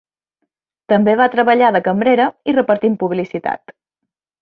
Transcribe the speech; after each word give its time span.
També 0.93 1.13
va 1.19 1.27
treballar 1.35 1.69
de 1.77 1.83
cambrera 1.89 2.27
i 2.53 2.59
repartint 2.59 2.99
publicitat. 3.07 3.79